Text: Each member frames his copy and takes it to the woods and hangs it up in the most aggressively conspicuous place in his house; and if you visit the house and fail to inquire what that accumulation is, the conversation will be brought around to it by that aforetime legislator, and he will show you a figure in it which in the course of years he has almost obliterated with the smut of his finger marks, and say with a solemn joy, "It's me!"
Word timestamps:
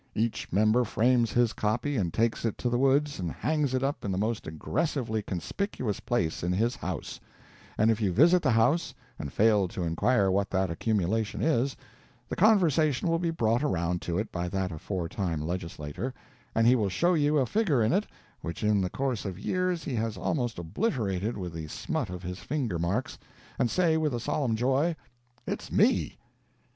Each 0.15 0.51
member 0.51 0.83
frames 0.83 1.31
his 1.33 1.53
copy 1.53 1.95
and 1.95 2.11
takes 2.11 2.43
it 2.43 2.57
to 2.57 2.69
the 2.71 2.77
woods 2.79 3.19
and 3.19 3.31
hangs 3.31 3.75
it 3.75 3.83
up 3.83 4.03
in 4.03 4.11
the 4.11 4.17
most 4.17 4.47
aggressively 4.47 5.21
conspicuous 5.21 5.99
place 5.99 6.41
in 6.41 6.51
his 6.53 6.75
house; 6.75 7.19
and 7.77 7.91
if 7.91 8.01
you 8.01 8.11
visit 8.11 8.41
the 8.41 8.49
house 8.49 8.95
and 9.19 9.31
fail 9.31 9.67
to 9.67 9.83
inquire 9.83 10.31
what 10.31 10.49
that 10.49 10.71
accumulation 10.71 11.39
is, 11.43 11.77
the 12.27 12.35
conversation 12.35 13.09
will 13.09 13.19
be 13.19 13.29
brought 13.29 13.61
around 13.61 14.01
to 14.01 14.17
it 14.17 14.31
by 14.31 14.47
that 14.49 14.71
aforetime 14.71 15.39
legislator, 15.41 16.15
and 16.55 16.65
he 16.65 16.75
will 16.75 16.89
show 16.89 17.13
you 17.13 17.37
a 17.37 17.45
figure 17.45 17.83
in 17.83 17.93
it 17.93 18.07
which 18.41 18.63
in 18.63 18.81
the 18.81 18.89
course 18.89 19.23
of 19.23 19.37
years 19.37 19.83
he 19.83 19.93
has 19.93 20.17
almost 20.17 20.57
obliterated 20.57 21.37
with 21.37 21.53
the 21.53 21.67
smut 21.67 22.09
of 22.09 22.23
his 22.23 22.39
finger 22.39 22.79
marks, 22.79 23.19
and 23.59 23.69
say 23.69 23.97
with 23.97 24.15
a 24.15 24.19
solemn 24.19 24.55
joy, 24.55 24.95
"It's 25.45 25.71
me!" 25.71 26.17